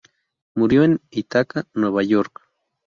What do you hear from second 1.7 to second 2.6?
Nueva York.